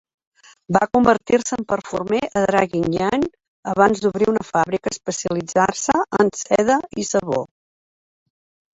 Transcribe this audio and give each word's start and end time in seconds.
Va 0.77 0.87
convertir-se 0.97 1.57
en 1.61 1.65
perfumer 1.73 2.21
a 2.41 2.43
Draguignan 2.47 3.27
abans 3.75 4.03
d'obrir 4.07 4.31
una 4.33 4.49
fàbrica 4.51 4.97
especialitzant-se 4.97 6.01
en 6.25 6.37
seda 6.45 6.83
i 7.07 7.11
sabó. 7.15 7.49